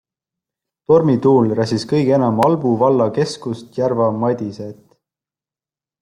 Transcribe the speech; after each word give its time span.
Tormituul 0.91 1.51
räsis 1.59 1.83
kõige 1.91 2.15
enam 2.17 2.41
Albu 2.47 2.71
valla 2.83 3.07
keskust 3.17 3.77
Järva-Madiset. 3.81 4.81